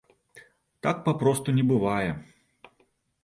[0.85, 2.09] Так папросту не бывае!